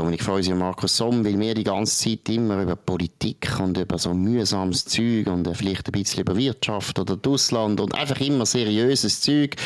[0.00, 3.98] Dominik Feusi und Markus Somm, weil wir die ganze Zeit immer über Politik und über
[3.98, 9.20] so mühsames Zeug und vielleicht ein bisschen über Wirtschaft oder Ausland und einfach immer seriöses
[9.20, 9.56] Zeug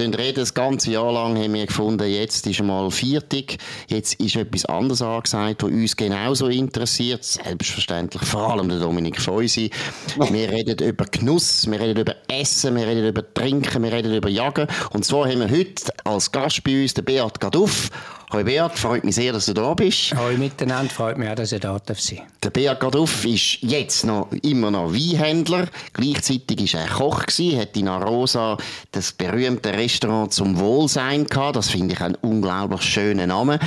[0.00, 0.34] reden.
[0.34, 5.00] Das ganze Jahr lang haben wir gefunden, jetzt ist mal viertig, jetzt ist etwas anderes
[5.00, 7.22] angesagt, was uns genauso interessiert.
[7.22, 9.70] Selbstverständlich vor allem der Dominik Feusi.
[10.16, 14.28] Wir reden über Genuss, wir reden über Essen, wir reden über Trinken, wir reden über
[14.28, 14.66] Jagen.
[14.90, 17.90] Und zwar haben wir heute als Gast bei uns den Beat Gaduff
[18.30, 20.14] Hallo Beat, freut mich sehr, dass du da bist.
[20.14, 22.26] Hallo miteinander, freut mich auch, dass ich da sein darf.
[22.42, 25.68] Der Beat Gaduff ist jetzt noch, immer noch Weinhändler.
[25.92, 28.56] Gleichzeitig war er Koch, gewesen, hat in Arosa
[28.92, 31.56] das berühmte Restaurant zum Wohlsein gehabt.
[31.56, 33.58] Das finde ich einen unglaublich schönen Namen.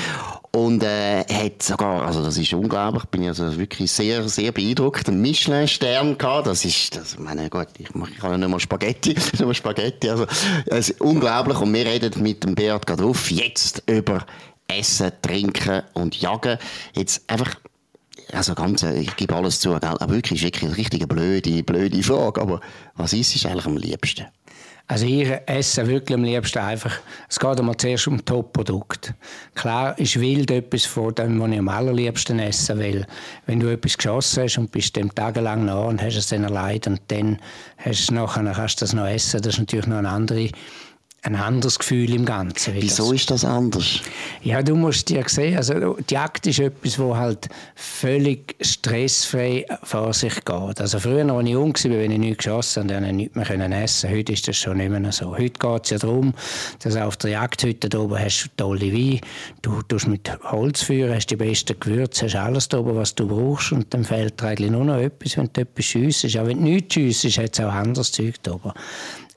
[0.58, 5.08] Und äh, hat sogar, also das ist unglaublich, bin ich also wirklich sehr, sehr beeindruckt,
[5.08, 6.48] einen Michelin-Stern gehabt.
[6.48, 9.10] Das ist, das, meine Gott, ich mache ich ja nicht mal Spaghetti,
[9.46, 10.26] nicht Spaghetti, also,
[10.66, 11.60] es ist unglaublich.
[11.60, 14.26] Und wir reden mit dem Beat Gaduff jetzt über
[14.68, 16.58] Essen, Trinken und Jagen.
[16.96, 17.54] Jetzt einfach,
[18.32, 19.80] also ganz, ich gebe alles zu, gell?
[19.84, 22.42] aber wirklich, ist wirklich eine richtig blöde, blöde Frage.
[22.42, 22.62] Aber
[22.96, 24.26] was ist es eigentlich am liebsten?
[24.90, 29.14] Also ich esse wirklich am liebsten einfach, es geht einmal zuerst um Top-Produkt.
[29.54, 33.06] Klar ist wild etwas von dem, was ich am allerliebsten essen will.
[33.48, 36.94] Wenn du etwas geschossen hast und bist dem tagelang nach und hast es dann erleiden
[36.94, 37.38] und dann
[37.78, 40.52] hast du nachher, kannst du das noch essen, das ist natürlich noch eine andere
[41.28, 42.74] ein anderes Gefühl im Ganzen.
[42.76, 44.02] Wieso ist das anders?
[44.42, 50.14] Ja, du musst ja sehen, also die Jagd ist etwas, wo halt völlig stressfrei vor
[50.14, 50.80] sich geht.
[50.80, 53.74] Also früher, als ich jung war, wenn ich nichts geschossen habe, dann nichts mehr können
[53.74, 54.10] essen.
[54.10, 55.38] Heute ist das schon nicht mehr so.
[55.38, 56.34] Heute geht es ja darum,
[56.82, 59.20] dass auf der Jagdhütte da oben hast du tolle Weine,
[59.62, 63.28] du tust mit Holz führen, hast die besten Gewürze, hast alles da oben, was du
[63.28, 66.38] brauchst und dann fehlt dir eigentlich nur noch etwas, wenn du etwas schiessest.
[66.38, 68.72] Auch wenn du nichts schiessest, hat es auch anderes Zeug da oben.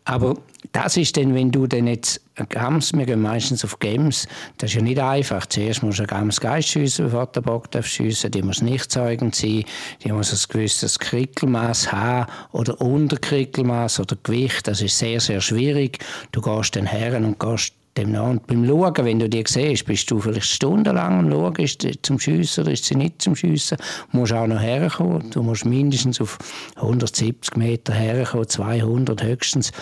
[0.04, 0.34] Aber
[0.72, 4.26] das ist dann, wenn du dann jetzt Gams, wir gehen meistens auf Games,
[4.58, 5.46] das ist ja nicht einfach.
[5.46, 9.34] Zuerst musst du Gams Geist schiessen, bevor du den Bock schiessen Die muss nicht zeugend
[9.34, 9.64] sein,
[10.02, 14.68] die muss ein gewisses Krickelmaß haben oder Unterkrickelmaß oder Gewicht.
[14.68, 15.98] Das ist sehr, sehr schwierig.
[16.32, 18.28] Du gehst dann her und gehst dem nach.
[18.28, 22.00] Und beim Schauen, wenn du die siehst, bist du vielleicht stundenlang am Schauen, ist sie
[22.02, 23.78] zum Schiessen oder ist sie nicht zum Schiessen.
[24.12, 25.30] Du musst auch noch herkommen.
[25.30, 26.38] Du musst mindestens auf
[26.76, 29.72] 170 Meter herkommen, 200 höchstens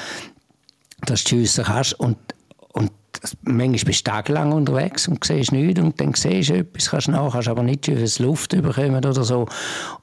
[1.07, 1.99] dass du schiessen kannst.
[1.99, 2.17] Und,
[2.73, 2.93] und
[3.43, 7.33] manchmal bist du tagelang unterwegs und siehst nichts und dann siehst du etwas, kannst nach,
[7.33, 9.47] kannst aber nicht das Luft bekommen oder so.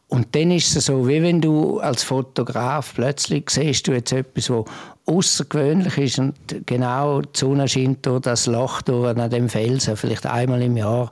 [0.07, 4.49] Und dann ist es so, wie wenn du als Fotograf plötzlich siehst du jetzt etwas,
[4.49, 4.65] was
[5.07, 6.35] außergewöhnlich ist und
[6.65, 11.09] genau die Sonne scheint durch das Loch durch an dem Felsen, vielleicht einmal im Jahr,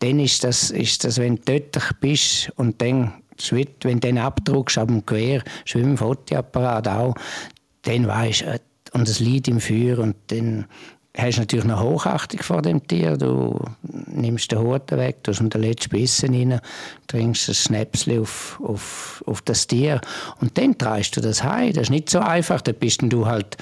[0.00, 3.12] dann ist das, ist das wenn du dort bist und dann
[3.50, 7.14] wenn du den abdruckst ab dem Quer, Schwimmfotoapparat auch,
[7.82, 8.60] dann weißt du,
[9.00, 10.66] und es liegt im Feuer und dann
[11.16, 13.16] hast du natürlich eine Hochachtung vor dem Tier.
[13.16, 16.60] Du nimmst den Hut weg, tust ihm den letzten Bissen rein,
[17.06, 20.00] trinkst ein Schnäpsel auf, auf, auf das Tier
[20.40, 21.72] und dann treibst du das heim.
[21.72, 22.60] Das ist nicht so einfach.
[22.60, 23.56] Dann bist du halt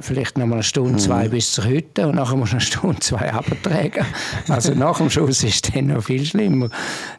[0.00, 1.30] vielleicht noch mal eine Stunde, zwei mhm.
[1.32, 4.04] bis zur Hütte und nachher musst du eine Stunde, zwei abtragen.
[4.48, 6.70] Also nach dem Schuss ist es dann noch viel schlimmer.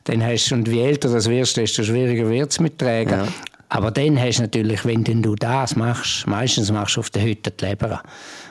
[0.05, 3.25] Dann hast du, und wie älter das wirst, desto schwieriger wird es mit Trägen.
[3.25, 3.27] Ja.
[3.73, 7.49] Aber dann hast du natürlich, wenn du das machst, meistens machst du auf der Hütte
[7.49, 8.03] die Leber.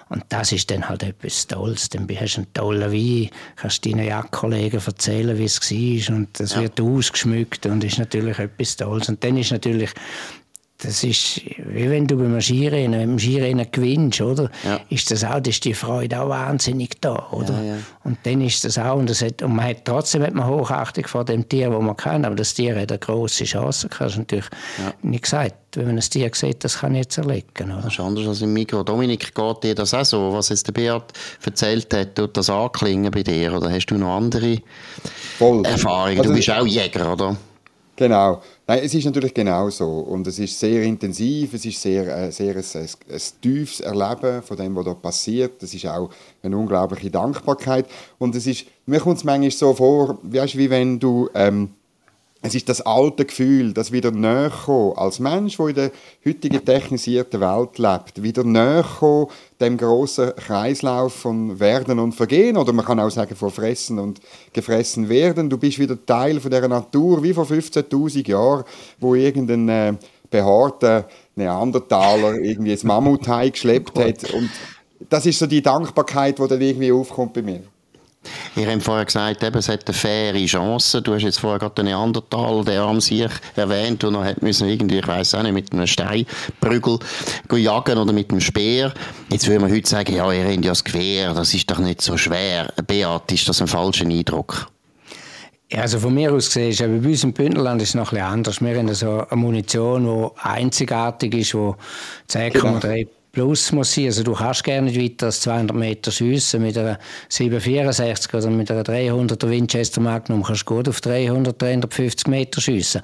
[0.08, 1.88] Und das ist dann halt etwas Tolles.
[1.90, 6.16] Dann hast du einen tollen Wein, kannst deinen Jagdkollegen erzählen, wie es war.
[6.16, 6.62] Und das ja.
[6.62, 9.08] wird ausgeschmückt und ist natürlich etwas Tolles.
[9.08, 9.90] Und dann ist natürlich
[10.82, 11.40] das ist
[11.72, 14.50] wie wenn du beim Skirennen, beim Skirennen gewinnst, oder?
[14.64, 14.80] Ja.
[14.90, 17.54] Ist das auch, ist die Freude auch wahnsinnig da, oder?
[17.54, 17.76] Ja, ja.
[18.04, 21.06] Und dann ist das auch, und, das hat, und man hat trotzdem hat man Hochachtung
[21.06, 24.46] vor dem Tier, das man kann, aber das Tier hat eine große Chance, kannst natürlich
[25.02, 25.54] nicht gesagt.
[25.74, 27.82] Wenn man ein Tier sieht, das kann ich jetzt erlegen, oder?
[27.82, 28.82] Das ist anders als im Mikro.
[28.82, 31.04] Dominik, geht dir das auch so, was jetzt der Beat
[31.44, 34.58] erzählt hat, tut das anklingen bei dir, oder hast du noch andere
[35.38, 35.64] Voll.
[35.64, 36.18] Erfahrungen?
[36.18, 37.36] Also, du bist auch Jäger, oder?
[38.02, 38.42] Genau.
[38.66, 39.86] Nein, es ist natürlich genau so.
[39.86, 44.42] Und es ist sehr intensiv, es ist sehr, äh, sehr ein, ein, ein tiefes Erleben
[44.42, 45.62] von dem, was da passiert.
[45.62, 46.10] Es ist auch
[46.42, 47.86] eine unglaubliche Dankbarkeit.
[48.18, 51.74] Und es ist, mir kommt es manchmal so vor, weißt, wie wenn du ähm,
[52.44, 55.90] es ist das alte Gefühl, das wieder näher kommen, als Mensch, der in der
[56.26, 59.28] heutigen technisierten Welt lebt, wieder näher kommen,
[59.60, 64.20] dem grossen Kreislauf von Werden und Vergehen, oder man kann auch sagen von Fressen und
[64.52, 65.48] gefressen werden.
[65.48, 68.64] Du bist wieder Teil von der Natur, wie vor 15.000 Jahren,
[68.98, 69.94] wo irgendein äh,
[70.28, 71.06] behaarter
[71.36, 74.34] Neandertaler irgendwie das Mammut geschleppt hat.
[74.34, 74.50] Und
[75.08, 77.62] das ist so die Dankbarkeit, die dann irgendwie aufkommt bei mir.
[78.54, 81.02] Ihr habt vorher gesagt, eben, es hat eine faire Chance.
[81.02, 84.68] Du hast jetzt vorher gerade den Neandertal, der am sich erwähnt, und er hat müssen
[84.68, 86.98] irgendwie, ich weiß auch nicht, mit einem Steinprügel
[87.56, 88.92] jagen oder mit einem Speer.
[89.30, 92.02] Jetzt würde man heute sagen, ja, ihr habt ja das Gewehr, das ist doch nicht
[92.02, 92.72] so schwer.
[92.86, 94.68] Beat, ist das ein falscher Eindruck?
[95.74, 98.26] Also von mir aus gesehen, ist, bei uns im Bündnerland ist es noch ein bisschen
[98.26, 98.60] anders.
[98.60, 101.72] Wir haben so eine Munition, die einzigartig ist, die
[102.28, 104.06] 10,3 genau plus muss sein.
[104.06, 106.62] Also du kannst gerne nicht weiter als 200 Meter schiessen.
[106.62, 106.98] Mit einer
[107.28, 113.00] 764 oder mit einer 300er Winchester Magnum kannst du gut auf 300, 350 Meter schiessen.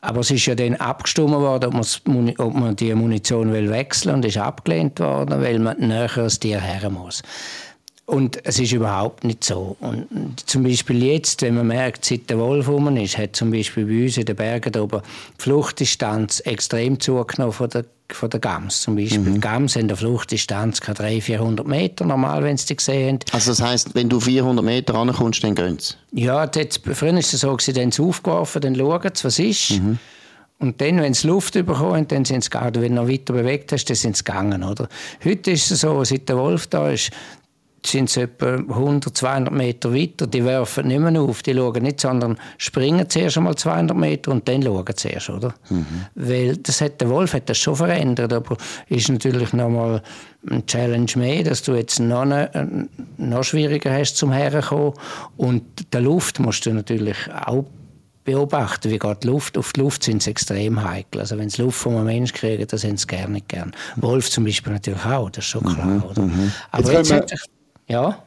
[0.00, 4.24] Aber es ist ja dann abgestimmt worden, ob, ob man die Munition will wechseln und
[4.24, 7.22] ist abgelehnt worden, weil man näher als Tier her muss.
[8.06, 9.76] Und es ist überhaupt nicht so.
[9.80, 13.84] Und zum Beispiel jetzt, wenn man merkt, seit der Wolf rum ist, hat zum Beispiel
[13.84, 15.02] bei uns in den Bergen oben
[15.36, 18.82] die Fluchtdistanz extrem zugenommen von der, von der Gams.
[18.82, 19.40] Zum Beispiel mhm.
[19.40, 23.32] Gams haben eine Fluchtdistanz 300, 400 Meter normal, wenn sie die gesehen haben.
[23.32, 25.94] Also das heisst, wenn du 400 Meter rankommst, dann gehen sie?
[26.12, 29.70] Ja, das, früher war es so, sie haben es aufgeworfen, dann schauen sie, was ist.
[29.72, 29.98] Mhm.
[30.58, 32.76] Und dann, wenn sie Luft bekommen, dann sind sie gegangen.
[32.76, 34.62] Wenn du noch weiter bewegt hast, dann sind sie gegangen.
[34.62, 34.88] Oder?
[35.24, 37.10] Heute ist es so, seit der Wolf da ist,
[37.86, 40.26] sind sie etwa 100, 200 Meter weiter.
[40.26, 44.48] Die werfen nicht mehr auf, die schauen nicht, sondern springen zuerst einmal 200 Meter und
[44.48, 45.54] dann schauen sie erst, oder?
[45.70, 45.86] Mhm.
[46.14, 48.56] Weil das hat, der Wolf hat das schon verändert, aber
[48.88, 50.02] ist natürlich noch mal
[50.50, 54.92] ein Challenge mehr, dass du jetzt noch, eine, noch schwieriger hast zum Herkommen
[55.36, 55.62] und
[55.92, 57.64] der Luft musst du natürlich auch
[58.26, 59.56] beobachten, wie geht die Luft.
[59.56, 61.20] Auf die Luft sind sie extrem heikel.
[61.20, 63.72] Also wenn sie Luft von einem Menschen kriegen, dann sind sie gerne nicht gern.
[63.96, 65.86] Wolf zum Beispiel natürlich auch, das ist schon klar.
[65.86, 66.22] Mhm, oder?
[66.22, 66.52] Mhm.
[66.72, 67.48] Aber jetzt, jetzt
[67.86, 68.22] ja.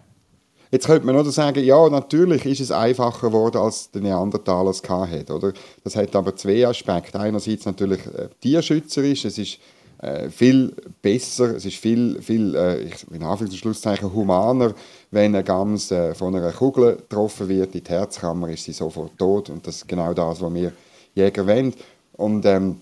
[0.71, 4.83] Jetzt könnte man oder sagen, ja, natürlich ist es einfacher geworden, als der Neandertaler es
[4.87, 5.53] hatte, oder?
[5.83, 7.19] Das hat aber zwei Aspekte.
[7.19, 9.57] Einerseits natürlich äh, tierschützerisch, es ist
[9.97, 14.75] äh, viel besser, es ist viel, viel äh, ich, in Schlusszeichen humaner,
[15.09, 19.17] wenn eine Gams äh, von einer Kugel getroffen wird in die Herzkammer, ist sie sofort
[19.17, 20.71] tot und das ist genau das, was wir
[21.15, 21.73] Jäger wollen.
[22.13, 22.81] Und ähm,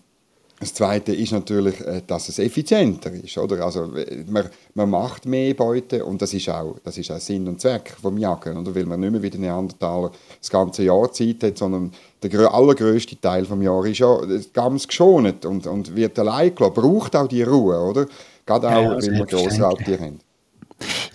[0.59, 3.37] das Zweite ist natürlich, äh, dass es effizienter ist.
[3.37, 3.63] Oder?
[3.63, 3.91] Also,
[4.27, 7.95] man, man macht mehr Beute und das ist, auch, das ist auch Sinn und Zweck
[8.01, 8.57] vom Jagen.
[8.57, 8.73] Oder?
[8.73, 11.91] Weil man nicht mehr wie der Neandertaler das ganze Jahr Zeit hat, sondern
[12.23, 14.19] der allergrößte Teil des Jahres ist ja
[14.53, 16.73] ganz geschont und, und wird allein gelassen.
[16.73, 18.07] Braucht auch die Ruhe, oder?
[18.45, 20.19] Gerade auch, ja, weil wir Grossraubtiere haben.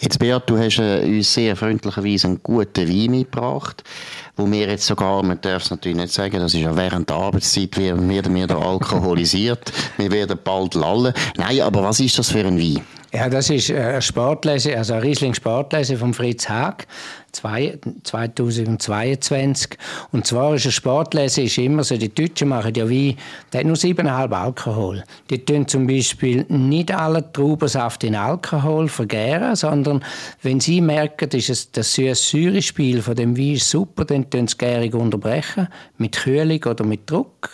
[0.02, 3.84] Jetzt, Beat, du hast äh, uns sehr freundlicherweise einen guten Wein mitgebracht
[4.36, 7.16] wo wir jetzt sogar, man darf es natürlich nicht sagen, das ist ja während der
[7.16, 11.12] Arbeitszeit, werden wir, wir da alkoholisiert, wir werden bald lallen.
[11.36, 12.82] Nein, aber was ist das für ein Wein?
[13.14, 16.86] Ja, das ist äh, eine Sportlese, also eine Riesling Sportlese von Fritz Haag,
[17.32, 19.76] 2022.
[20.12, 23.18] Und zwar ist eine Sportlese ist immer so, die Deutschen machen ja wie,
[23.52, 25.04] der hat nur 7,5 Alkohol.
[25.28, 30.02] Die tun zum Beispiel nicht alle Traubensaft in Alkohol vergären, sondern
[30.40, 34.56] wenn sie merken, ist es das Säure-Spiel von dem Wein ist super, dann tun sie
[34.56, 35.68] gärig unterbrechen,
[35.98, 37.50] mit Kühlung oder mit Druck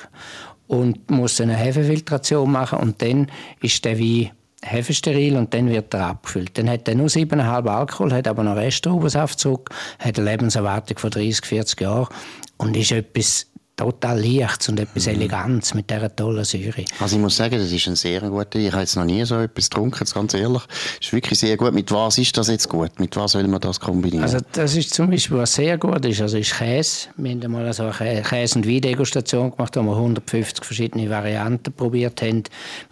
[0.69, 3.27] und muss eine Hefefiltration machen und dann
[3.61, 4.31] ist der Wein
[4.63, 6.59] hefesteril und dann wird er abgefüllt.
[6.59, 11.11] Dann hat er nur 7,5 Alkohol, hat aber noch Resttraubensaft zurück, hat eine Lebenserwartung von
[11.11, 12.09] 30, 40 Jahren
[12.57, 13.47] und ist etwas
[13.79, 15.13] total leicht und etwas mhm.
[15.13, 16.85] Elegantes mit dieser tollen Säure.
[16.99, 18.59] Also ich muss sagen, das ist ein sehr guter.
[18.59, 20.63] Ich habe jetzt noch nie so etwas getrunken, ganz ehrlich.
[20.67, 21.73] Das ist wirklich sehr gut.
[21.73, 22.99] Mit was ist das jetzt gut?
[22.99, 24.25] Mit was will man das kombinieren?
[24.25, 27.09] Also das ist zum Beispiel, was sehr gut ist, also ist Käse.
[27.17, 32.21] Wir haben mal so eine Käse- und Weindegustation gemacht, wo wir 150 verschiedene Varianten probiert
[32.21, 32.43] haben,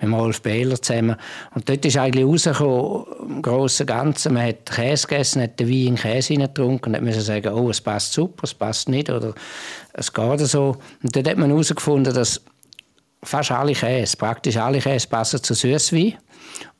[0.00, 1.16] mit Rolf Behler zusammen.
[1.54, 5.68] Und dort ist eigentlich rausgekommen, im Großen und Ganzen, man hat Käse gegessen, hat den
[5.68, 9.10] Wein in Käse getrunken und hat müssen sagen, oh, es passt super, es passt nicht,
[9.10, 9.34] oder
[9.96, 10.76] es geht so.
[11.02, 12.40] Und dann hat man herausgefunden, dass
[13.22, 16.14] fast alle Käse, praktisch alle Käse passen zu Süßwein.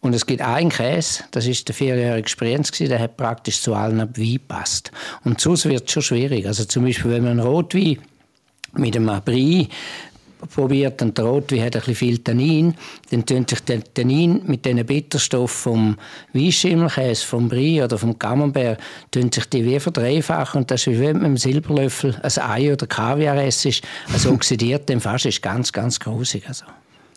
[0.00, 3.98] Und es gibt einen Käse, das ist der vierjährige Sprenz, der hat praktisch zu allen
[3.98, 4.92] Wein gepasst.
[5.24, 6.46] Und sonst wird es schon schwierig.
[6.46, 7.98] Also zum Beispiel, wenn man Rotwein
[8.74, 9.68] mit einem Brie
[10.54, 12.74] probiert und der Rotwein hat ein bisschen viel Tannin,
[13.10, 15.96] dann tun sich der Tannin mit den Bitterstoff vom
[16.32, 21.00] Weisschimmelkäse, vom Brie oder vom Camembert, tun sich die wie verdreifachen und das ist wie
[21.00, 25.42] wenn man mit einem Silberlöffel ein Ei oder Kaviar isst, also oxidiert dann fast, ist
[25.42, 26.44] ganz, ganz grusig.
[26.46, 26.64] Also.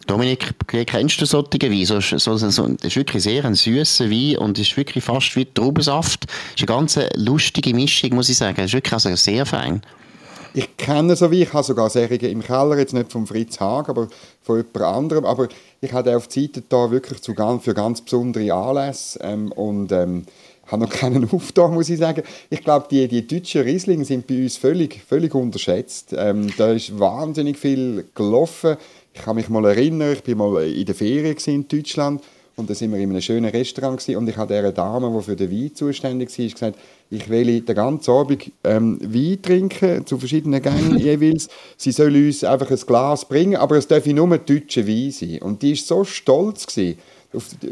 [0.09, 1.85] Dominik, kennst du solche Wein?
[1.85, 5.45] So, so, so, das ist wirklich sehr ein süßer Wein und ist wirklich fast wie
[5.45, 6.25] Traubensaft.
[6.25, 8.55] Das ist eine ganz lustige Mischung, muss ich sagen.
[8.55, 9.81] Das ist wirklich also sehr fein.
[10.53, 13.89] Ich kenne so wie, ich habe sogar Serien im Keller, jetzt nicht von Fritz Haag,
[13.89, 14.07] aber
[14.41, 15.25] von jemand anderem.
[15.25, 15.47] Aber
[15.81, 20.25] ich hatte auf die Seite da wirklich zu für ganz besondere Anlässe ähm, und ähm,
[20.67, 22.23] habe noch keinen aufgetan, muss ich sagen.
[22.49, 26.15] Ich glaube, die, die deutschen Riesling sind bei uns völlig, völlig unterschätzt.
[26.17, 28.77] Ähm, da ist wahnsinnig viel gelaufen.
[29.13, 32.23] Ich kann mich mal erinnern, ich war mal in der Ferien in Deutschland
[32.59, 35.23] und da sind wir in einem schönen Restaurant gewesen, und ich habe der Dame, die
[35.23, 40.19] für den Wein zuständig war, gesagt, ich will den ganzen Abend ähm, Wein trinken, zu
[40.19, 41.49] verschiedenen Gängen jeweils.
[41.77, 45.39] Sie soll uns einfach ein Glas bringen, aber es darf nur deutscher Wein sein.
[45.41, 46.99] Und die ist so stolz gewesen,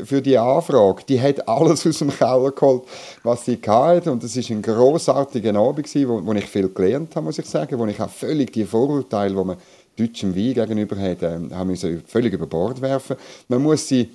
[0.03, 1.03] für die Anfrage.
[1.08, 2.84] Die hat alles aus dem Keller geholt,
[3.24, 4.12] was sie hatte.
[4.12, 7.77] Und es war ein grossartiger Abend, wo, wo ich viel gelernt habe, muss ich sagen.
[7.79, 9.58] Wo ich auch völlig die Vorurteile, die man
[9.98, 13.17] deutschem Wein gegenüber hat, äh, haben wir völlig über Bord werfen.
[13.48, 14.10] Man muss sie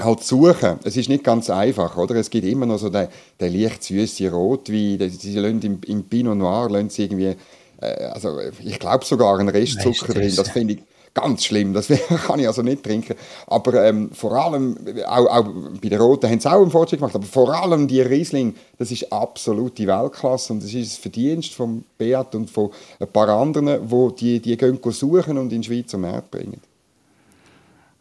[0.00, 0.78] halt suchen.
[0.84, 2.14] Es ist nicht ganz einfach, oder?
[2.16, 3.08] Es gibt immer noch so den,
[3.40, 5.10] den leicht süßen Rotwein.
[5.10, 7.36] Sie lassen im, im Pinot Noir lassen sie irgendwie,
[7.80, 10.34] äh, also ich glaube sogar einen Restzucker drin.
[10.34, 10.80] Das finde ich
[11.14, 11.72] ganz schlimm.
[11.72, 11.88] Das
[12.26, 13.16] kann ich also nicht trinken.
[13.46, 14.76] Aber ähm, vor allem,
[15.06, 15.44] auch, auch
[15.80, 18.90] bei den Roten haben sie auch einen Fortschritt gemacht, aber vor allem die Riesling, das
[18.90, 23.88] ist absolute Weltklasse und das ist das Verdienst von Beat und von ein paar anderen,
[23.88, 26.60] die die, die gehen suchen und in den Schweizer Markt bringen.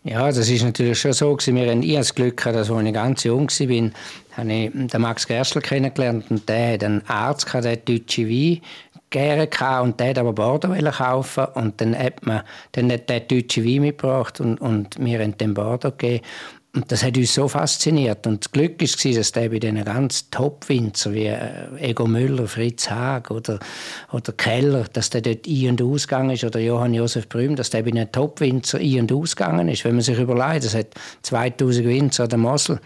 [0.09, 1.37] Ja, das ist natürlich schon so.
[1.37, 3.91] Wir haben ich das Glück dass als ich ganz jung war,
[4.37, 8.61] habe ich den Max Gerstl kennengelernt und der hat einen Arzt gehabt, der deutsche Wein
[9.09, 13.65] gerne gehabt und der aber Bordeaux kaufen und dann hat man dann hat der deutsche
[13.65, 16.23] Wein mitgebracht und, und wir haben den Bordeaux gegeben
[16.77, 18.27] und das hat uns so fasziniert.
[18.27, 21.39] Und das Glück war, dass der bei diesen ganz Top-Winzer wie äh,
[21.79, 23.57] Ego Müller, Fritz Haag oder,
[24.11, 27.81] oder Keller, dass der dort ein- und ausgegangen ist, oder Johann Josef Brüm, dass der
[27.81, 29.85] bei den Top-Winzer ein- und ausgegangen ist.
[29.85, 30.89] Wenn man sich überlegt, es hat
[31.23, 32.79] 2000 Winzer an der Mosel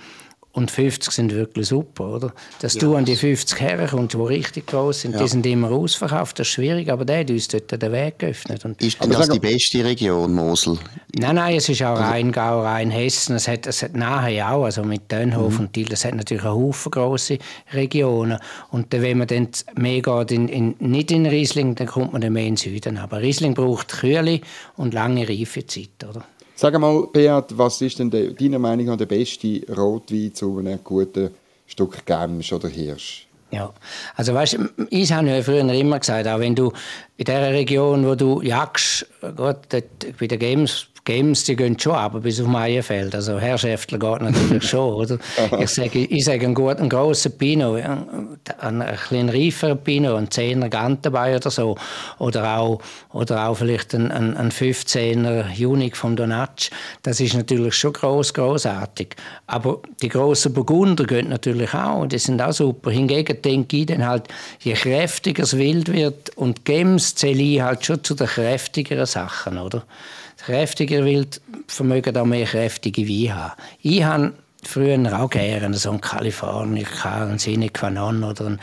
[0.54, 2.34] und 50 sind wirklich super, oder?
[2.60, 2.82] Dass ja.
[2.82, 5.22] du an die 50 herkommst, die richtig groß sind, ja.
[5.22, 8.66] die sind immer ausverkauft, das ist schwierig, aber der hat uns dort den Weg geöffnet.
[8.66, 10.78] Und ist das die beste Region, Mosel?
[11.16, 14.84] Nein, nein, es ist auch also, Rheingau, Rheinhessen, es hat, es hat nachher auch, also
[14.84, 15.60] mit Dönhof mhm.
[15.62, 17.38] und Thiel, das hat natürlich einen Haufen grosse
[17.74, 18.38] Regionen.
[18.72, 22.34] Und wenn man dann mehr geht, in, in, nicht in Riesling, dann kommt man dann
[22.34, 22.98] mehr in den Süden.
[22.98, 24.42] Aber Riesling braucht Kühle
[24.76, 26.26] und lange Reifezeit, oder?
[26.62, 30.78] Sag mal, Beat, was ist denn de, deiner Meinung nach der beste Rotwein zu einem
[30.84, 31.32] guten
[31.66, 33.26] Stück Gemsch oder Hirsch?
[33.50, 33.74] Ja,
[34.16, 34.60] also weißt,
[34.92, 36.72] ich habe ja früher immer gesagt, auch wenn du
[37.18, 42.20] in der Region, wo du jagst, Gott, bei den Games Games, die gehen schon aber
[42.20, 43.16] bis auf Meierfeld.
[43.16, 45.18] Also Herrschäftler geht natürlich schon, oder?
[45.60, 50.28] Ich sage, ich sage einen guten, einen grossen Pinot, einen, einen kleinen reiferen Pinot, einen
[50.28, 51.76] 10er Gant dabei oder so.
[52.20, 52.82] Oder auch,
[53.12, 56.70] oder auch vielleicht ein, ein, ein 15er Unique vom Donatsch.
[57.04, 59.16] Das ist natürlich schon gross, grossartig.
[59.48, 62.92] Aber die grossen Burgunder gehen natürlich auch, die sind auch super.
[62.92, 64.28] Hingegen denke ich dann halt,
[64.60, 69.58] je kräftiger es wild wird, und Games zähle ich halt schon zu den kräftigeren Sachen,
[69.58, 69.84] oder?
[70.46, 73.54] Kräftiger Wild vermögen auch mehr kräftige Weine haben.
[73.82, 74.34] Ich habe
[74.64, 78.60] früher auch gerne so einen Kalifornier, einen Sinne Quanon oder einen,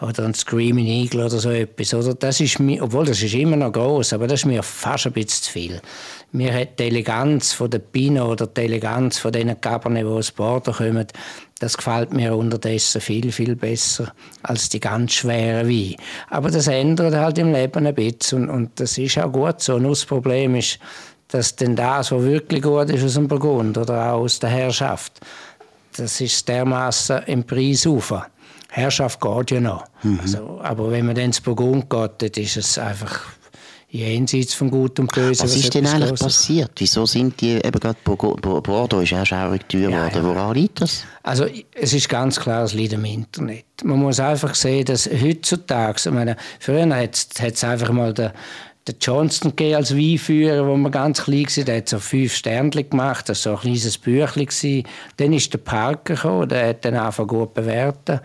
[0.00, 1.92] oder einen Screaming Eagle oder so etwas.
[1.94, 5.06] Oder das ist mir, obwohl das ist immer noch groß, aber das ist mir fast
[5.06, 5.80] ein bisschen zu viel.
[6.32, 10.30] Mir hat die Eleganz von der Pinot oder die Eleganz von diesen Cabernet, die aus
[10.30, 11.06] Bordeaux kommen,
[11.58, 15.96] das gefällt mir unterdessen viel, viel besser als die ganz schweren Weine.
[16.30, 19.78] Aber das ändert halt im Leben ein bisschen und, und das ist auch gut so.
[19.78, 20.78] Nur das Problem ist,
[21.30, 25.20] dass denn das, was wirklich gut ist aus dem Burgund oder auch aus der Herrschaft,
[25.96, 28.14] das ist dermaßen im Preis rauf.
[28.70, 29.84] Herrschaft geht ja noch.
[30.02, 30.20] Mhm.
[30.22, 33.20] Also, aber wenn man dann ins Burgund geht, dann ist es einfach
[33.90, 35.42] jenseits von Gut und Böse.
[35.42, 36.26] Was, was ist denn eigentlich Großes.
[36.26, 36.70] passiert?
[36.76, 40.26] Wieso sind die eben gerade Bordeaux ist auch schaurig teuer ja, geworden?
[40.26, 40.34] Ja.
[40.34, 41.04] Woran liegt das?
[41.22, 43.64] Also es ist ganz klar, es liegt am Internet.
[43.82, 48.32] Man muss einfach sehen, dass heutzutage, ich meine, früher hat es einfach mal der
[48.90, 53.28] der Johnston als Weinführer, wo man ganz klein war, der hat so fünf Sternchen gemacht,
[53.28, 54.84] das war so ein kleines Büchlein.
[55.16, 58.20] Dann ist der Parker gekommen, der hat dann einfach gut bewertet.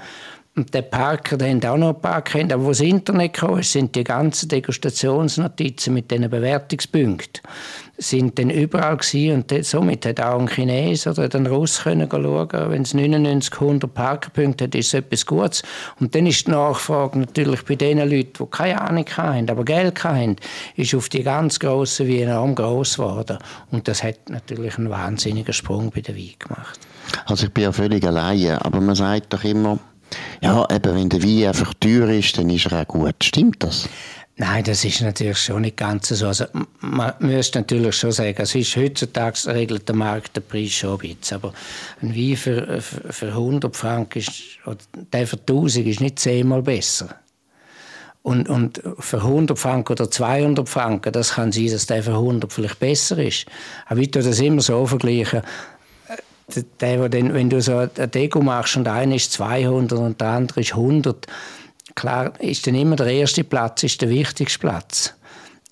[0.55, 2.53] Und der Parker, der haben auch noch ein paar kennt.
[2.53, 7.41] Aber wo das Internet kam, sind die ganzen Degustationsnotizen mit diesen Bewertungspunkten
[7.97, 9.35] sind dann überall gewesen.
[9.35, 13.93] und somit hat auch ein Chines oder ein Russ können schauen, wenn es 99, 100
[13.93, 15.63] Parkerpunkte hat, ist es etwas Gutes.
[16.00, 20.03] Und dann ist die Nachfrage natürlich bei den Leuten, die keine Ahnung haben, aber Geld
[20.03, 20.35] haben,
[20.75, 23.38] ist auf die ganz grossen wie enorm gross geworden.
[23.71, 26.79] Und das hat natürlich einen wahnsinnigen Sprung bei der Wein gemacht.
[27.25, 29.79] Also ich bin ja völlig alleine, aber man sagt doch immer,
[30.41, 33.24] ja, eben, wenn der Wein einfach teuer ist, dann ist er auch gut.
[33.24, 33.89] Stimmt das?
[34.38, 36.27] Nein, das ist natürlich schon nicht ganz so.
[36.27, 36.45] Also,
[36.81, 41.15] man müsste natürlich schon sagen, es ist heutzutage regelt der Markt den Preis schon ein
[41.15, 41.36] bisschen.
[41.38, 41.53] Aber
[42.01, 44.31] ein Wein für, für, für 100 Franken ist,
[44.65, 44.77] oder
[45.13, 47.15] der für 1000 ist nicht zehnmal besser.
[48.24, 52.51] Und, und für 100 Franken oder 200 Franken, das kann sein, dass der für 100
[52.51, 53.45] vielleicht besser ist.
[53.86, 55.43] Aber ich das immer so vergleichen.
[56.55, 60.62] Der, der, wenn du so ein Deko machst und einer ist 200 und der andere
[60.62, 61.27] ist 100,
[61.95, 65.13] klar ist dann immer der erste Platz ist der wichtigste Platz.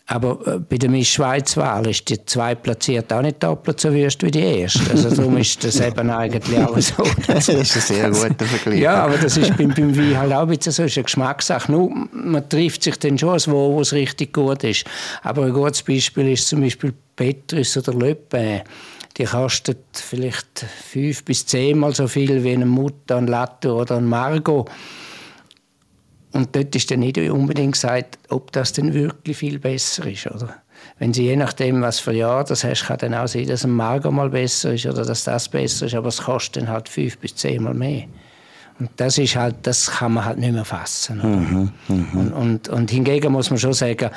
[0.06, 4.32] Aber äh, bei der Miss Schweiz-Wahl ist die zweitplatzierte auch nicht doppelt so wüst wie
[4.32, 4.92] die erste.
[4.92, 7.04] Also darum ist das eben eigentlich auch so.
[7.28, 8.82] das ist ein sehr guter Vergleich.
[8.82, 10.84] Ja, aber das ist beim, beim Wein halt auch ein bisschen so.
[10.84, 11.72] Ist eine Geschmackssache.
[11.72, 14.84] Nur, man trifft sich dann schon, wo, wo es richtig gut ist.
[15.22, 18.62] Aber ein gutes Beispiel ist zum Beispiel Petrus oder Löppen.
[19.18, 24.06] Die kostet vielleicht fünf bis zehnmal so viel wie ein Mutter, ein Latto oder ein
[24.06, 24.70] Margot.
[26.32, 30.56] Und dort ist dann nicht unbedingt gesagt, ob das denn wirklich viel besser ist, oder?
[30.98, 33.72] Wenn sie je nachdem, was für Jahr das hast, kann dann auch sein, dass ein
[33.72, 37.18] Margot mal besser ist oder dass das besser ist, aber es kostet dann halt fünf
[37.20, 38.06] bis zehnmal mehr.
[38.80, 41.18] Und das ist halt, das kann man halt nicht mehr fassen.
[41.18, 42.20] Mhm, mh.
[42.20, 44.10] und, und, und hingegen muss man schon sagen,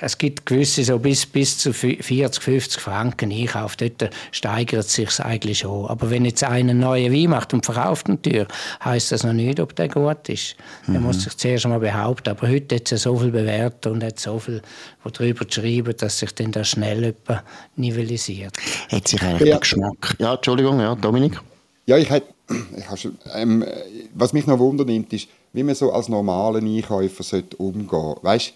[0.00, 3.76] es gibt gewisse so bis, bis zu 40, 50 Franken Einkauf.
[3.76, 5.86] Dort steigert es sich eigentlich schon.
[5.86, 8.48] Aber wenn jetzt einer neue Wein macht und verkauft natürlich,
[8.82, 10.56] heisst das noch nicht, ob der gut ist.
[10.86, 10.92] Mhm.
[10.92, 12.30] Der muss sich zuerst mal behaupten.
[12.30, 14.62] Aber heute hat es so viel bewährt und hat so viel
[15.04, 17.14] darüber geschrieben, dass sich dann das schnell
[17.76, 18.56] nivellisiert.
[18.90, 19.46] Hat sich eigentlich ja.
[19.46, 20.16] der Geschmack...
[20.18, 21.40] Ja, Entschuldigung, ja, Dominik?
[21.86, 22.26] Ja, ich hätte...
[23.34, 23.64] Ähm,
[24.14, 28.52] was mich noch wundernimmt, ist, wie man so als normalen Einkäufer umgehen sollte.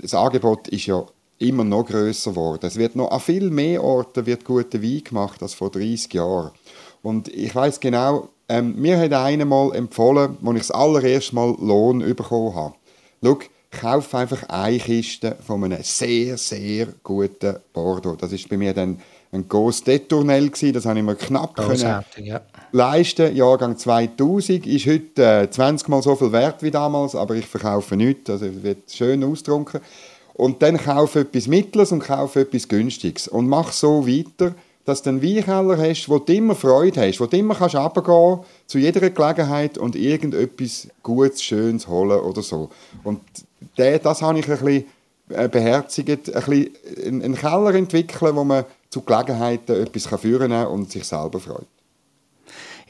[0.00, 1.04] Das Angebot ist ja
[1.38, 2.66] immer noch größer geworden.
[2.66, 6.52] Es wird noch an viel mehr Orten wird guter Wein gemacht als vor 30 Jahren.
[7.02, 11.56] Und ich weiß genau, ähm, mir hat einer mal empfohlen, als ich das allererste Mal
[11.58, 12.74] Lohn bekommen habe.
[13.22, 13.38] Schau,
[13.70, 18.16] kauf einfach eine Kiste von einem sehr, sehr guten Bordeaux.
[18.16, 19.00] Das ist bei mir dann
[19.32, 22.42] ein Ghost Detournel das habe ich mir knapp können ja.
[22.70, 23.34] leisten.
[23.34, 27.96] Jahrgang 2000 ist heute äh, 20 mal so viel wert wie damals, aber ich verkaufe
[27.96, 29.80] nichts, also es wird schön ausgetrunken.
[30.34, 35.10] Und dann kaufe etwas Mittleres und kaufe etwas Günstiges und mach so weiter, dass du
[35.10, 39.08] einen Weinkeller hast, wo du immer Freude hast, wo du immer kannst runtergehen zu jeder
[39.08, 42.68] Gelegenheit und irgendetwas Gutes, Schönes holen oder so.
[43.02, 43.20] Und
[43.76, 44.84] das habe ich ein bisschen
[45.30, 50.92] äh, beherzigt, ein bisschen einen Keller entwickeln, wo man zu Gelegenheiten etwas führen kann und
[50.92, 51.66] sich selber freut.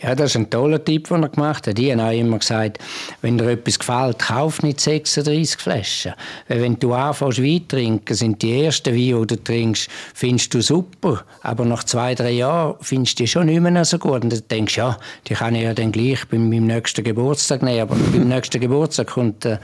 [0.02, 1.78] Ja, das ist ein toller Tipp, den er gemacht hat.
[1.78, 2.78] Ich habe auch immer gesagt,
[3.21, 6.15] wenn dir etwas gefällt, kauf nicht 36 Flaschen.
[6.49, 10.60] Weil wenn du anfängst Wein trinken, sind die ersten Weine, die du trinkst, findest du
[10.60, 11.25] super.
[11.43, 14.25] Aber nach zwei, drei Jahren findest du die schon nicht mehr so gut.
[14.25, 14.97] Und dann denkst du, ja,
[15.28, 17.82] die kann ich ja dann gleich bei meinem nächsten Geburtstag nehmen.
[17.82, 19.58] Aber beim nächsten Geburtstag kommt, äh,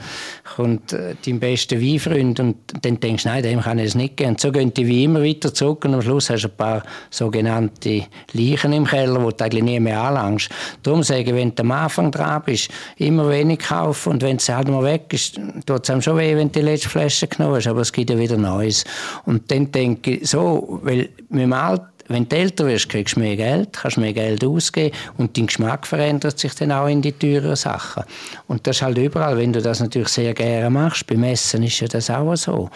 [0.55, 4.15] kommt äh, dein bester Weinfreund und dann denkst du, nein, dem kann ich es nicht
[4.15, 4.31] geben.
[4.31, 6.83] Und so gehen die wie immer weiter zurück und am Schluss hast du ein paar
[7.09, 10.28] sogenannte Leichen im Keller, die du eigentlich nie mehr anlangst.
[10.29, 10.49] Angst.
[10.83, 14.49] Darum sage ich, wenn du am Anfang dran bist, immer wenig kaufen und wenn es
[14.49, 17.55] halt mal weg ist, tut es einem schon weh, wenn du die letzte Flasche genommen
[17.55, 18.83] hast, aber es gibt ja wieder Neues.
[19.25, 23.19] Und dann denke ich so, weil mit dem Alter wenn du älter wirst, kriegst du
[23.19, 27.11] mehr Geld, kannst mehr Geld ausgeben und dein Geschmack verändert sich dann auch in die
[27.11, 28.03] teuren Sachen.
[28.47, 31.05] Und das ist halt überall, wenn du das natürlich sehr gerne machst.
[31.05, 32.69] Beim Essen ist ja das auch so.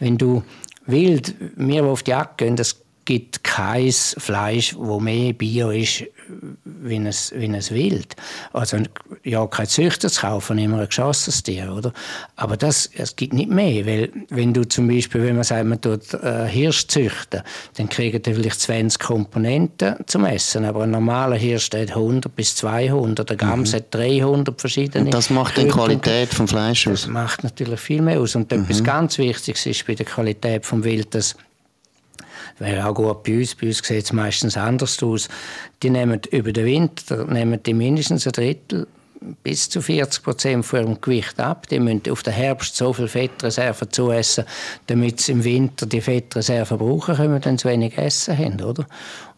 [0.00, 0.42] Wenn du
[0.86, 2.76] wild, die auf die Jagd gehen, das
[3.10, 6.04] gibt kein Fleisch, wo mehr Bio ist,
[6.64, 8.14] wie ein, wie ein Wild.
[8.52, 8.76] Also
[9.24, 11.92] ja, kein Züchter zu kaufen, immer ein geschossenes Tier, oder?
[12.36, 15.80] Aber das, es gibt nicht mehr, weil wenn du zum Beispiel, wenn man sagt, man
[15.80, 17.42] tut äh, Hirsch züchten,
[17.76, 22.54] dann kriegen die vielleicht 20 Komponenten zum Essen, aber ein normaler Hirsch hat 100 bis
[22.54, 23.76] 200, der Gams mhm.
[23.76, 25.06] hat 300 verschiedene.
[25.06, 27.02] Und das macht die Qualität vom Fleisch aus?
[27.02, 28.36] Das macht natürlich viel mehr aus.
[28.36, 28.62] Und mhm.
[28.62, 31.34] etwas ganz Wichtiges ist bei der Qualität vom Wild, dass
[32.58, 33.54] wäre auch gut bei uns.
[33.54, 35.28] Bei uns sieht es meistens anders aus.
[35.82, 38.86] Die nehmen über den Winter nehmen die mindestens ein Drittel
[39.42, 41.68] bis zu 40 Prozent von ihrem Gewicht ab.
[41.68, 44.44] Die müssen auf den Herbst so viel Fettreserven zuessen,
[44.86, 48.86] damit sie im Winter die Fettreserven brauchen können, wenn sie wenig Essen haben, oder?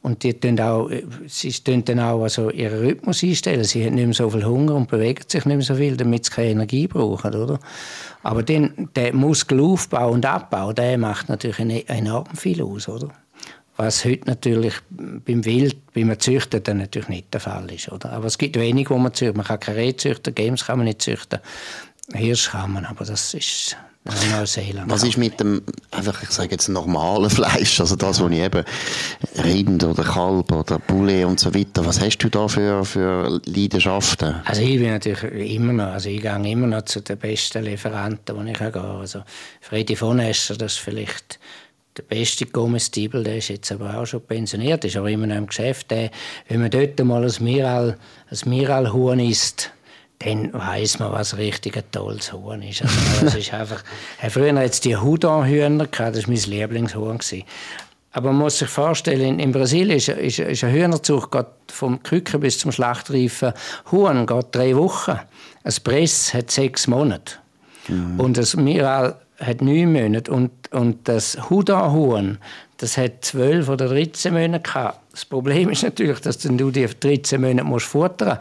[0.03, 0.91] Und die tun auch,
[1.29, 3.63] sie tun dann auch also ihren Rhythmus einstellen.
[3.63, 6.25] Sie haben nicht mehr so viel Hunger und bewegen sich nicht mehr so viel, damit
[6.25, 7.61] sie keine Energie brauchen, oder?
[8.25, 13.11] Aber den, der Muskelaufbau und Abbau, der macht natürlich enorm viel aus, oder?
[13.77, 17.91] Was heute natürlich beim Wild, beim Züchten natürlich nicht der Fall ist.
[17.91, 18.13] Oder?
[18.13, 19.37] Aber es gibt wenig, wo man züchtet.
[19.37, 21.39] Man kann keine Reh züchten, Games kann man nicht züchten.
[22.13, 24.91] Hirsch kann man, aber das ist Neuseeland.
[24.91, 25.63] Was ist mit dem,
[25.93, 28.65] einfach, ich sage jetzt normalen Fleisch, also das, was ich eben
[29.45, 34.35] Rind oder Kalb oder Poulet und so weiter, was hast du da für, für Leidenschaften?
[34.45, 38.45] Also ich bin natürlich immer noch, also ich gehe immer noch zu den besten Lieferanten,
[38.45, 38.83] die ich gehe.
[38.83, 39.23] Also
[39.61, 41.39] Freddy von Escher, das ist vielleicht
[41.97, 45.47] der beste Comestible, der ist jetzt aber auch schon pensioniert, ist aber immer noch im
[45.47, 45.91] Geschäft.
[45.93, 46.11] Der,
[46.49, 47.99] wenn man dort mal ein Miral,
[48.31, 49.71] ein Miralhuhn isst,
[50.25, 52.83] dann weiß man, was richtig ein tolles Huhn ist.
[52.83, 53.83] Also, das ist einfach,
[54.29, 57.19] früher hat es die Hudon-Hühner gehabt, das war mein Lieblingshuhn.
[58.13, 62.59] Aber man muss sich vorstellen, in, Brasilien ist, ist, ist ein Hühnerzug vom Küken bis
[62.59, 63.55] zum schlachtreifen
[63.91, 65.19] Huhn geht drei Wochen.
[65.65, 67.35] Ein Press hat sechs Monate.
[67.89, 68.21] Mhm.
[68.21, 72.39] Und das Miral hat neun Monate und, und das Huda-Huhn,
[72.83, 74.99] das hat zwölf oder 13 Monate gehabt.
[75.13, 78.39] Das Problem ist natürlich, dass du die 13 Monate musst futtern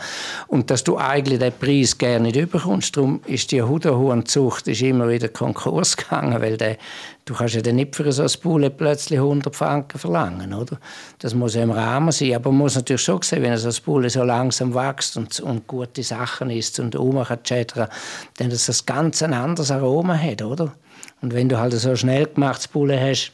[0.47, 2.97] und dass du eigentlich den Preis gerne nicht bekommst.
[2.97, 6.77] Darum ist die Hudahuhnzucht immer wieder Konkurs gegangen, weil der,
[7.25, 10.79] du kannst ja dann nicht für so ein Bulle plötzlich 100 Franken verlangen, oder?
[11.19, 13.75] Das muss ja im Rahmen sein, aber man muss natürlich schon sehen, wenn so ein
[13.85, 17.91] Bulle so langsam wächst und, und gute Sachen isst und ummacht etc.,
[18.37, 20.73] dann dass das ganz ein anderes Aroma hat, oder?
[21.21, 23.33] Und wenn du halt so schnell gemachtes Bulle hast,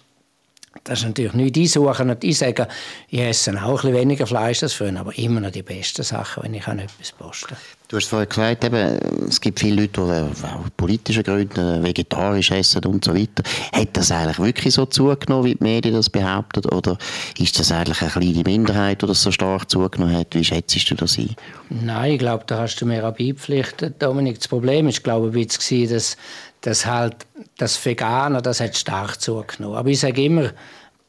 [0.84, 2.68] das ist natürlich nicht einsuchen und einsagen,
[3.10, 6.44] ich esse auch ein bisschen weniger Fleisch als früher, aber immer noch die besten Sachen,
[6.44, 7.56] wenn ich an etwas posten
[7.90, 12.84] Du hast vorhin gesagt, eben, es gibt viele Leute, die aus politischen Gründen vegetarisch essen
[12.84, 13.44] und so weiter.
[13.72, 16.66] Hat das eigentlich wirklich so zugenommen, wie die Medien das behaupten?
[16.66, 16.98] Oder
[17.40, 20.36] ist das eigentlich eine kleine Minderheit, die das so stark zugenommen hat?
[20.36, 21.34] Wie schätzt du das ein?
[21.70, 24.40] Nein, ich glaube, da hast du mir auch beipflichtet, Dominik.
[24.40, 25.48] Das Problem ist, glaube ich,
[25.88, 26.18] dass
[26.62, 27.16] dass halt
[27.58, 29.78] das Veganer, das hat stark zugenommen.
[29.78, 30.52] Aber ich sage immer,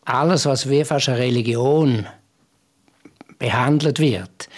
[0.04, 2.06] alles, was wie fast eine Religion
[3.38, 4.48] behandelt wird,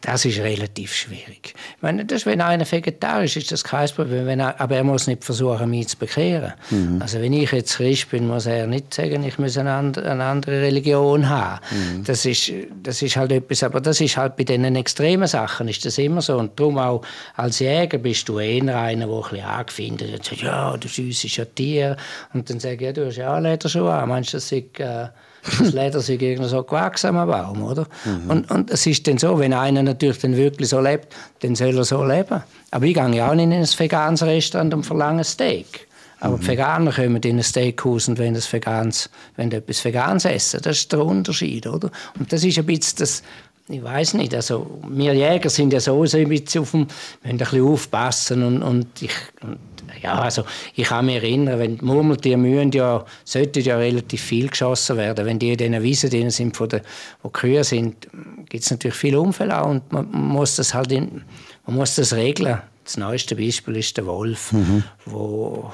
[0.00, 1.54] das ist relativ schwierig.
[1.76, 4.26] Ich meine, das, wenn einer vegetarisch ist, das kein Problem.
[4.28, 6.54] Er, aber er muss nicht versuchen, mich zu bekehren.
[6.70, 7.02] Mhm.
[7.02, 10.62] Also wenn ich jetzt Christ bin, muss er nicht sagen, ich muss eine, eine andere
[10.62, 11.60] Religion haben.
[11.70, 12.04] Mhm.
[12.04, 12.50] Das, ist,
[12.82, 16.22] das ist halt etwas, aber das ist halt bei diesen extremen Sachen ist das immer
[16.22, 16.38] so.
[16.38, 17.02] Und darum auch
[17.36, 21.24] als Jäger bist du eher einer, der ein bisschen angefindet und sagt, ja, du süß
[21.24, 21.96] ist ja Tier.
[22.32, 24.08] Und dann sage ich, ja, du hast ja auch Lederschuhe an.
[24.08, 24.80] Meinst du, das ist...
[24.80, 25.08] Äh,
[25.42, 27.86] das Leder sich irgendwie so gewachsen am Baum, oder?
[28.04, 28.30] Mhm.
[28.30, 31.76] Und, und es ist dann so, wenn einer natürlich dann wirklich so lebt, dann soll
[31.76, 32.42] er so leben.
[32.70, 35.88] Aber ich gehe ja auch nicht in ein veganes Restaurant und verlange ein Steak.
[36.20, 36.40] Aber mhm.
[36.40, 40.78] die Veganer kommen in ein Steakhaus und wenn das Vegans, wenn etwas Veganes essen, das
[40.78, 41.90] ist der Unterschied, oder?
[42.18, 43.22] Und das ist ein bisschen das,
[43.70, 47.30] ich weiß nicht, also wir Jäger sind ja so ein bisschen auf dem, wir müssen
[47.30, 49.58] ein bisschen aufpassen und, und ich, und
[50.02, 54.48] ja, also ich kann mich erinnern, wenn die Murmeltiere müssen ja, sollten ja relativ viel
[54.48, 55.26] geschossen werden.
[55.26, 56.82] Wenn die in diesen Wiesen drin sind, von der,
[57.22, 58.08] wo die Kühe sind,
[58.48, 61.22] gibt es natürlich viele Unfälle auch und man muss das halt in,
[61.66, 62.60] man muss das regeln.
[62.84, 64.82] Das neueste Beispiel ist der Wolf, mhm.
[65.06, 65.70] wo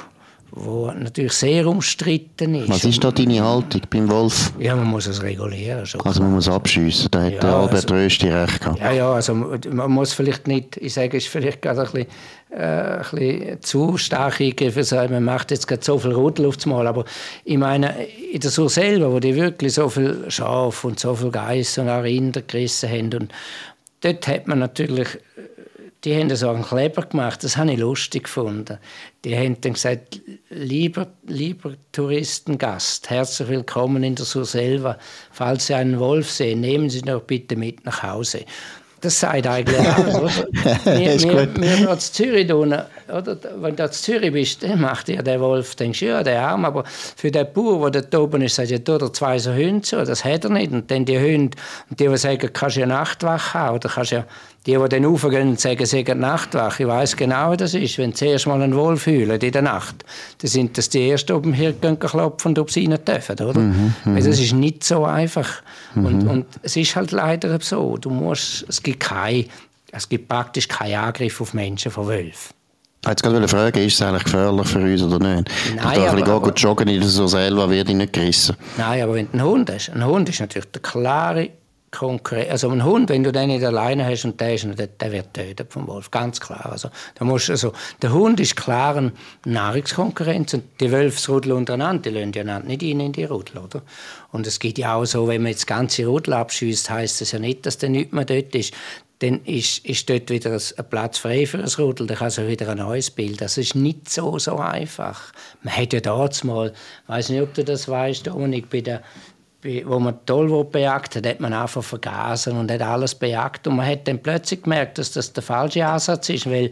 [0.53, 2.69] wo natürlich sehr umstritten ist.
[2.69, 4.53] Was ist da deine Haltung beim Wolf?
[4.59, 5.85] Ja, man muss es regulieren.
[5.85, 8.81] Schon also man muss abschiessen, da hat ja, Albert also, Rösti recht gehabt.
[8.81, 12.07] Ja, ja, also man muss vielleicht nicht, ich sage, es ist vielleicht gerade ein bisschen,
[12.51, 16.65] äh, ein bisschen zu stark eingegriffen sein, man macht jetzt gerade so viel Rudel aufs
[16.65, 17.05] Mal, aber
[17.45, 21.31] ich meine, in der Sur selber, wo die wirklich so viel Schaf und so viel
[21.31, 23.33] Geiss und auch Rinder gerissen haben und
[24.01, 25.09] dort hat man natürlich
[26.07, 28.79] die haben so einen Kleber gemacht, das habe ich lustig gefunden.
[29.25, 34.99] Die haben dann gesagt, lieber, lieber Touristengast, herzlich willkommen in der Surselva.
[35.33, 38.45] Falls Sie einen Wolf sehen, nehmen Sie ihn doch bitte mit nach Hause.
[39.01, 40.31] Das sagt eigentlich alles, oder?
[40.85, 42.73] wir, wir, wir in Zürich tun,
[43.09, 43.37] oder?
[43.61, 46.64] Wenn du in Zürich bist, dann macht ja der Wolf, denkst du, ja, der Arm,
[46.64, 50.05] aber für den Bauer, der da oben ist, sagt ja, du zwei so Hunde zu,
[50.05, 50.73] das hat er nicht.
[50.73, 51.57] Und dann die Hunde,
[51.90, 54.25] und die, die sagen, kannst du ja Nachtwache haben, oder kannst ja
[54.66, 57.99] die, die dann raufgehen und sagen, sie haben Nachtwache, ich weiss genau, wie das ist.
[57.99, 60.05] Wenn sie erst mal einen Wolf fühlen in der Nacht,
[60.38, 63.61] dann sind das die Ersten, die oben hier klopfen, ob sie rein dürfen, oder?
[63.61, 65.62] Mhm, Weil das ist nicht so einfach.
[65.95, 66.05] Mhm.
[66.05, 69.47] Und, und es ist halt leider so, du musst, es gibt kein,
[69.92, 72.55] es gibt praktisch keinen Angriff auf Menschen von Wölfen.
[73.07, 75.49] Ich wollte gerade fragen, ist es eigentlich gefährlich für uns oder nicht?
[75.77, 78.57] Nein, ich da ein bisschen aber, joggen in so selber wird ich nicht gerissen.
[78.77, 81.51] Nein, aber wenn du einen Hund hast, ein Hund ist natürlich der klare
[81.92, 82.51] Konkurrenz.
[82.51, 85.35] Also ein Hund, wenn du den nicht alleine hast und der, ist, der, der wird
[85.35, 86.69] tötet vom Wolf, ganz klar.
[86.73, 89.12] Also, da musst, also, der Hund ist klar eine
[89.45, 93.83] Nahrungskonkurrenz und die Wölfsrudel untereinander, die lassen ja nicht rein in die Rudel, oder?
[94.33, 97.38] Und es geht ja auch so, wenn man jetzt ganze Rudel abschießt, heißt das ja
[97.38, 98.75] nicht, dass der nicht mehr dort ist.
[99.21, 102.69] Dann ist, ist dort wieder ein Platz frei für ein Rudel, dann kann es wieder
[102.69, 103.41] ein neues Bild.
[103.41, 105.33] Das ist nicht so, so einfach.
[105.63, 109.03] Man hat ja damals mal, ich weiß nicht, ob du das weißt, Dominik, bei der
[109.85, 113.67] wo man Tollwut bejagt hat, hat man einfach vergasen und hat alles bejagt.
[113.67, 116.71] Und man hat dann plötzlich gemerkt, dass das der falsche Ansatz ist, weil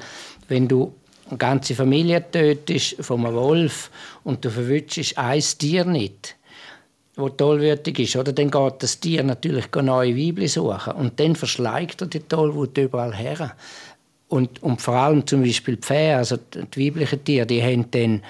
[0.49, 0.95] wenn du
[1.29, 3.91] eine ganze Familie tötest von einem Wolf
[4.23, 6.37] und du verwünschst ein Tier nicht,
[7.17, 8.33] wo tollwürdig ist, oder?
[8.33, 13.15] dann geht das Tier natürlich neue Weibchen suchen und dann verschleicht er die Tollwut überall
[13.15, 13.55] her.
[14.29, 18.23] Und, und vor allem zum Beispiel die Pferde, also die weiblichen Tiere, die haben dann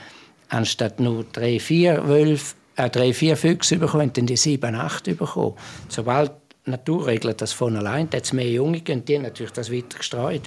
[0.48, 5.54] anstatt nur drei, vier Wölfe äh, drei, vier Füchse bekommen, dann die sieben, acht bekommen.
[5.88, 6.32] Sobald
[6.66, 9.70] die Natur regelt das von allein, hat es mehr Junge und die haben natürlich das
[9.70, 10.42] weiter gestreut.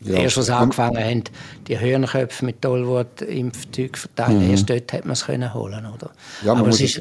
[0.00, 0.16] Ja.
[0.16, 1.24] Erst als angefangen haben,
[1.68, 4.50] die Hörnerköpfe mit Tollwort im Zeug verteilen, mhm.
[4.50, 6.10] erst dort hat man es holen, oder?
[6.44, 7.00] Ja, muss es,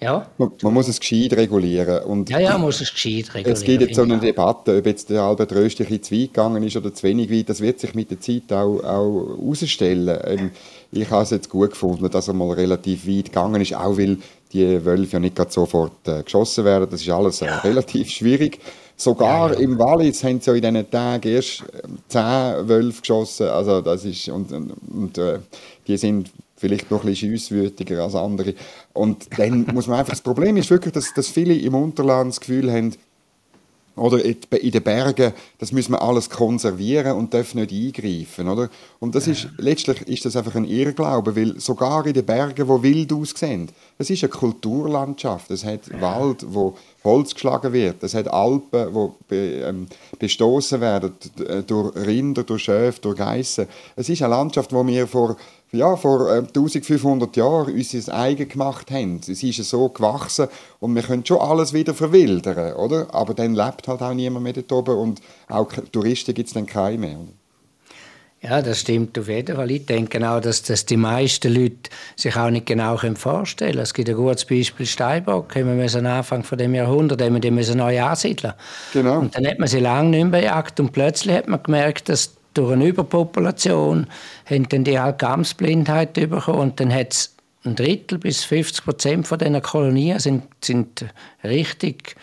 [0.00, 0.26] ja?
[0.36, 2.04] Man, man, muss es gescheit regulieren.
[2.04, 3.52] Und ja, ja, muss es gescheit regulieren.
[3.52, 6.62] Es gibt jetzt so eine Debatte, ob jetzt der Albert Rösti ein zu weit gegangen
[6.62, 10.18] ist oder zu wenig weit, das wird sich mit der Zeit auch, auch herausstellen.
[10.24, 10.50] Ähm,
[10.92, 14.18] ich habe es jetzt gut gefunden, dass er mal relativ weit gegangen ist, auch weil
[14.52, 16.88] die Wölfe ja nicht sofort äh, geschossen werden.
[16.90, 18.60] Das ist alles äh, relativ schwierig.
[18.98, 19.60] Sogar ja, ja.
[19.60, 23.48] im Wallis haben sie ja in diesen Tagen erst ähm, zehn Wölfe geschossen.
[23.48, 25.38] Also das ist, und, und, und äh,
[25.86, 28.54] die sind vielleicht noch ein bisschen schiesswütiger als andere.
[28.92, 32.40] Und dann muss man einfach, das Problem ist wirklich, dass, dass viele im Unterland das
[32.40, 32.92] Gefühl haben,
[33.96, 38.68] oder in den Bergen, das müssen wir alles konservieren und dürfen nicht eingreifen, oder?
[39.00, 42.82] Und das ist, letztlich ist das einfach ein Irrglaube, weil sogar in den Bergen, wo
[42.82, 45.50] wild aussehen, das ist eine Kulturlandschaft.
[45.50, 45.80] Es hat.
[46.00, 48.02] Wald, wo Holz geschlagen wird.
[48.02, 49.86] Es hat Alpen, wo be, ähm,
[50.18, 51.12] bestoßen werden
[51.66, 53.66] durch Rinder, durch Schäfe, durch Geissen.
[53.94, 55.36] Es ist eine Landschaft, wo wir vor
[55.72, 59.20] ja, vor äh, 1500 Jahren unser eigen gemacht haben.
[59.20, 60.48] Es ist so gewachsen
[60.80, 63.12] und wir können schon alles wieder verwildern, oder?
[63.14, 66.66] Aber dann lebt halt auch niemand mehr dort oben und auch Touristen gibt es dann
[66.66, 67.18] keine mehr.
[67.18, 67.32] Oder?
[68.42, 69.70] Ja, das stimmt auf jeden Fall.
[69.70, 73.82] Ich denke auch, dass das die meisten Leute sich auch nicht genau vorstellen können.
[73.82, 75.54] Es gibt ein gutes Beispiel Steinbock.
[75.54, 78.52] Wir müssen Anfang von dem Jahrhundert haben wir die müssen neu ansiedeln.
[78.92, 79.18] Genau.
[79.20, 82.35] Und dann hat man sie lange nicht mehr bejagt und plötzlich hat man gemerkt, dass
[82.56, 84.06] durch eine Überpopulation
[84.44, 89.26] haben dann die halt Gamsblindheit bekommen und dann hat es ein Drittel bis 50 Prozent
[89.26, 91.04] von diesen Kolonien sind, sind
[91.42, 92.16] richtig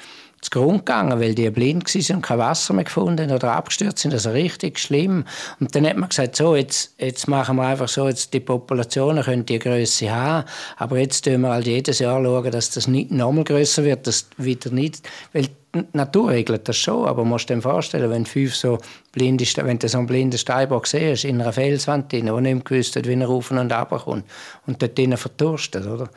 [0.43, 4.13] zugrunde gegangen, weil die blind waren und kein Wasser mehr gefunden oder abgestürzt sind.
[4.13, 5.25] Also richtig schlimm.
[5.59, 9.23] Und dann hat man gesagt, so, jetzt, jetzt machen wir einfach so, jetzt die Populationen
[9.23, 13.11] können die Größe haben, aber jetzt tun wir halt jedes Jahr schauen, dass das nicht
[13.11, 17.45] nochmal größer wird, dass wieder nicht, weil die Natur regelt das schon, aber man muss
[17.45, 18.77] dir vorstellen, wenn fünf so
[19.11, 22.95] blinde, wenn du so einen blinden Steinbock siehst, in einer Felswand drin, wo nicht gewusst
[22.95, 24.25] hat, wie er rauf und runter kommt
[24.67, 26.09] und dort drinnen verdurstet, oder?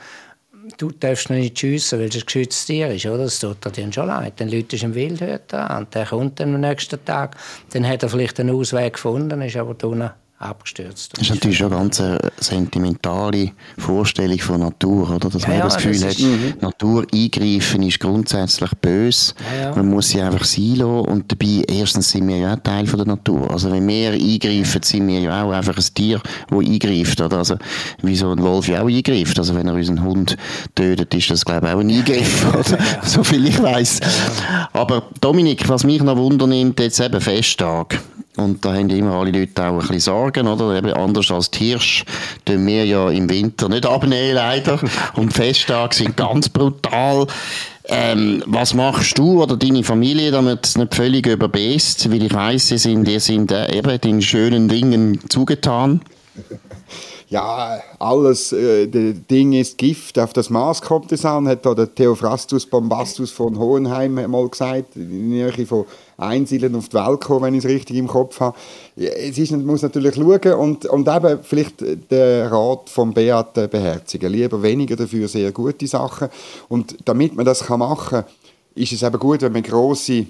[0.78, 3.24] du darfst noch nicht schiessen, weil es ein geschütztes Tier ist, oder?
[3.24, 4.34] Das tut dir schon leid.
[4.38, 7.36] Dann läutest du im Wildhüter an und der kommt dann am nächsten Tag.
[7.72, 11.12] Dann hat er vielleicht einen Ausweg gefunden, ist aber unten abgestürzt.
[11.14, 15.30] Das ist natürlich schon eine ganz äh, sentimentale Vorstellung von Natur, oder?
[15.30, 16.54] Dass ja, man ja, das Gefühl das hat, mhm.
[16.60, 19.34] Natur eingreifen ist grundsätzlich böse.
[19.60, 22.86] Ja, man muss sie einfach sein lassen und dabei, erstens sind wir ja auch Teil
[22.86, 23.50] von der Natur.
[23.50, 26.20] Also wenn wir eingreifen, sind wir ja auch einfach ein Tier,
[26.50, 27.38] das eingreift, oder?
[27.38, 27.56] Also,
[28.02, 29.38] wie so ein Wolf ja auch eingreift.
[29.38, 30.36] Also wenn er unseren Hund
[30.74, 32.78] tötet, ist das, glaube ich, auch ein Eingriff, oder?
[33.02, 34.00] so viel ich weiß.
[34.74, 37.98] Aber Dominik, was mich noch wundernimmt, jetzt eben Festtag.
[38.36, 40.76] Und da haben immer alle Leute auch ein bisschen Sorgen, oder?
[40.76, 42.04] Eben anders als die Hirsch
[42.44, 44.78] tun wir ja im Winter nicht abnehmen, leider.
[45.16, 47.26] Und Festtage sind ganz brutal.
[47.88, 52.10] Ähm, was machst du oder deine Familie, damit es nicht völlig überbest?
[52.10, 56.02] Weil ich weiss, sie sind, die sind äh, eben den schönen Dingen zugetan.
[57.28, 61.94] ja, alles äh, Ding ist Gift, auf das Maß kommt es an, hat da der
[61.94, 65.86] Theophrastus Bombastus von Hohenheim mal gesagt, in der Nähe von
[66.18, 68.56] Einsiedlern auf die Welt kommen, wenn ich es richtig im Kopf habe.
[68.96, 74.32] Es ist, man muss natürlich schauen und, und eben vielleicht den Rat vom Beat beherzigen.
[74.32, 76.28] Lieber weniger dafür sehr gute Sachen.
[76.68, 78.24] Und damit man das machen kann,
[78.74, 80.26] ist es eben gut, wenn man grosse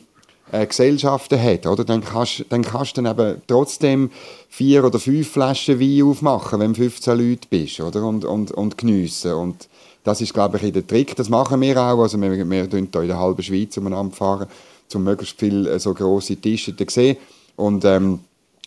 [0.52, 1.84] äh, Gesellschaften hat, oder?
[1.84, 4.10] Dann kannst, dann kannst du dann eben trotzdem
[4.48, 8.04] vier oder fünf Flaschen Wein aufmachen, wenn du 15 Leute bist, oder?
[8.04, 9.32] Und, und, und geniessen.
[9.32, 9.68] Und
[10.04, 11.16] das ist, glaube ich, der Trick.
[11.16, 12.00] Das machen wir auch.
[12.00, 14.46] Also wir, wir hier in der halben Schweiz umeinander fahren,
[14.94, 17.16] um möglichst viele äh, so grosse Tische zu sehen.
[17.56, 18.20] Und ähm,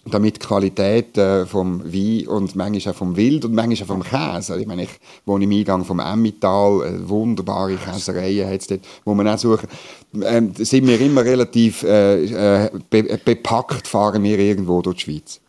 [0.05, 4.03] damit die Qualität äh, vom Wein und manchmal auch vom Wild und manchmal auch vom
[4.03, 4.53] Käse.
[4.53, 4.89] Also ich meine, ich
[5.25, 9.67] wohne im Eingang vom Emmital, äh, wunderbare Käsereien hat dort, wo man auch suchen.
[10.21, 15.39] Ähm, sind wir immer relativ äh, äh, be bepackt, fahren wir irgendwo durch die Schweiz.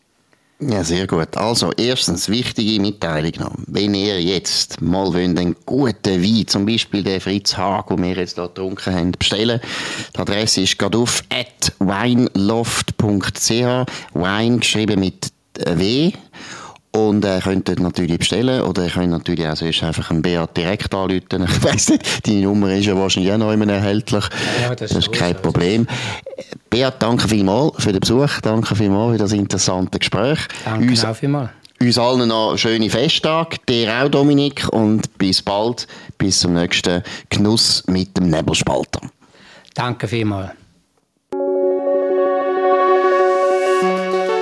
[0.62, 1.38] Ja, sehr gut.
[1.38, 3.54] Also, erstens, wichtige Mitteilung noch.
[3.66, 8.34] Wenn ihr jetzt mal einen guten Wein, zum Beispiel den Fritz Haag, den wir jetzt
[8.34, 9.58] hier getrunken haben, bestellen,
[10.14, 11.22] die Adresse ist gerade auf
[11.78, 13.50] wineloft.ch,
[14.12, 15.32] Wine geschrieben mit
[15.64, 16.12] W.
[16.92, 20.56] Und äh, könnt dort natürlich bestellen oder ihr könnt natürlich auch sonst einfach einen Beat
[20.56, 21.46] direkt anrufen.
[21.48, 24.24] Ich weiss nicht, deine Nummer ist ja wahrscheinlich auch noch immer erhältlich.
[24.60, 25.86] Ja, das, das ist kein Problem.
[26.68, 30.38] Beat, danke vielmals für den Besuch, danke vielmals für das interessante Gespräch.
[30.64, 31.50] Danke uns, auch vielmals.
[31.80, 35.86] Uns allen noch schöne Festtage, dir auch Dominik und bis bald,
[36.18, 39.00] bis zum nächsten Genuss mit dem Nebelspalter.
[39.74, 40.59] Danke vielmals.